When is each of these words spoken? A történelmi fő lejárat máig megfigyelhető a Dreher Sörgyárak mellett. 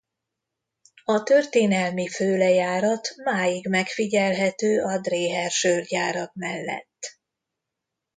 A 1.03 1.23
történelmi 1.23 2.07
fő 2.07 2.37
lejárat 2.37 3.07
máig 3.23 3.67
megfigyelhető 3.67 4.81
a 4.83 4.97
Dreher 4.99 5.51
Sörgyárak 5.51 6.33
mellett. 6.33 7.19